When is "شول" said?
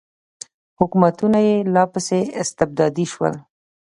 3.13-3.33